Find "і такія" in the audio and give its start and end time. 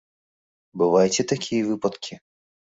1.25-1.69